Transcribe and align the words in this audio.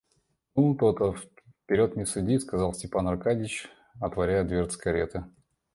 Ну 0.55 0.73
то-то, 0.75 1.13
вперед 1.13 1.95
не 1.95 2.05
суди,— 2.05 2.39
сказал 2.39 2.73
Степан 2.73 3.07
Аркадьич, 3.07 3.69
отворяя 3.99 4.43
дверцы 4.43 4.79
кареты. 4.79 5.25